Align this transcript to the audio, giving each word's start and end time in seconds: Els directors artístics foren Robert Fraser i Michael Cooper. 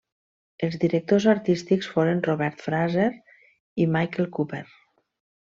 Els 0.67 0.77
directors 0.83 1.27
artístics 1.33 1.91
foren 1.97 2.23
Robert 2.29 2.65
Fraser 2.69 3.07
i 3.85 3.89
Michael 3.97 4.29
Cooper. 4.39 4.67